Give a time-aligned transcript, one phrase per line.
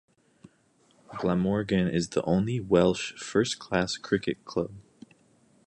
[1.15, 4.71] Glamorgan is the only Welsh first-class cricket club.